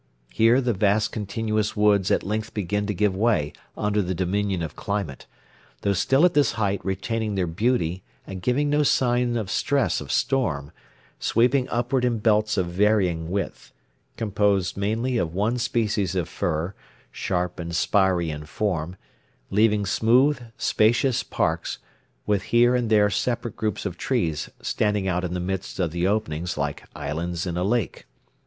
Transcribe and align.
Here 0.33 0.61
the 0.61 0.73
vast 0.73 1.11
continuous 1.11 1.77
woods 1.77 2.09
at 2.09 2.23
length 2.23 2.55
begin 2.55 2.87
to 2.87 2.93
give 2.95 3.15
way 3.15 3.53
under 3.77 4.01
the 4.01 4.15
dominion 4.15 4.63
of 4.63 4.75
climate, 4.75 5.27
though 5.81 5.93
still 5.93 6.25
at 6.25 6.33
this 6.33 6.53
height 6.53 6.83
retaining 6.83 7.35
their 7.35 7.45
beauty 7.45 8.01
and 8.25 8.41
giving 8.41 8.67
no 8.67 8.81
sign 8.81 9.37
of 9.37 9.51
stress 9.51 10.01
of 10.01 10.11
storm, 10.11 10.71
sweeping 11.19 11.69
upward 11.69 12.03
in 12.03 12.17
belts 12.17 12.57
of 12.57 12.65
varying 12.65 13.29
width, 13.29 13.71
composed 14.17 14.75
mainly 14.75 15.19
of 15.19 15.35
one 15.35 15.59
species 15.59 16.15
of 16.15 16.27
fir, 16.27 16.73
sharp 17.11 17.59
and 17.59 17.75
spiry 17.75 18.31
in 18.31 18.45
form, 18.47 18.95
leaving 19.51 19.85
smooth, 19.85 20.41
spacious 20.57 21.21
parks, 21.21 21.77
with 22.25 22.41
here 22.45 22.73
and 22.73 22.89
there 22.89 23.11
separate 23.11 23.55
groups 23.55 23.85
of 23.85 23.99
trees 23.99 24.49
standing 24.63 25.07
out 25.07 25.23
in 25.23 25.35
the 25.35 25.39
midst 25.39 25.79
of 25.79 25.91
the 25.91 26.07
openings 26.07 26.57
like 26.57 26.87
islands 26.95 27.45
in 27.45 27.55
a 27.55 27.63
lake. 27.63 28.07